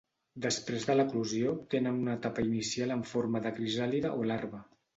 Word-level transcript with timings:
Després 0.45 0.87
de 0.89 0.95
l'eclosió 0.95 1.53
tenen 1.75 2.01
una 2.05 2.17
etapa 2.21 2.47
inicial 2.49 2.97
en 2.99 3.07
forma 3.13 3.45
de 3.47 3.55
crisàlide 3.61 4.15
o 4.21 4.29
larva. 4.35 4.67